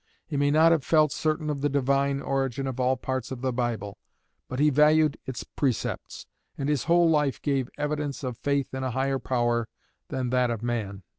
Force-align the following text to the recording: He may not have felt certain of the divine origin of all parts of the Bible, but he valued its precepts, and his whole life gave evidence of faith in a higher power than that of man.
He 0.25 0.35
may 0.35 0.49
not 0.49 0.71
have 0.71 0.83
felt 0.83 1.11
certain 1.11 1.47
of 1.47 1.61
the 1.61 1.69
divine 1.69 2.21
origin 2.21 2.65
of 2.65 2.79
all 2.79 2.97
parts 2.97 3.29
of 3.29 3.41
the 3.41 3.53
Bible, 3.53 3.99
but 4.47 4.57
he 4.57 4.71
valued 4.71 5.19
its 5.27 5.43
precepts, 5.43 6.25
and 6.57 6.69
his 6.69 6.85
whole 6.85 7.07
life 7.07 7.39
gave 7.39 7.69
evidence 7.77 8.23
of 8.23 8.35
faith 8.35 8.73
in 8.73 8.81
a 8.83 8.89
higher 8.89 9.19
power 9.19 9.67
than 10.07 10.31
that 10.31 10.49
of 10.49 10.63
man. 10.63 11.03